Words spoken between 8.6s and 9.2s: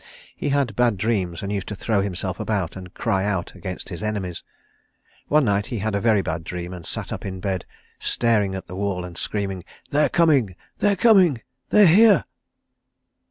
the wall and